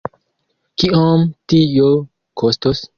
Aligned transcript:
Kiom 0.83 1.27
tio 1.55 1.95
kostos? 2.45 2.87